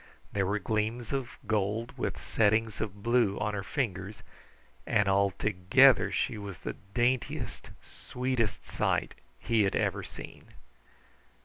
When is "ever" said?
9.67-10.01